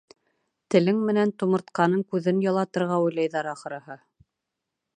Телең 0.75 1.01
менән 1.09 1.33
тумыртҡаның 1.43 2.01
күҙен 2.13 2.39
ялатырға 2.47 2.97
уйлайҙар, 3.05 3.51
ахырыһы. 3.53 3.99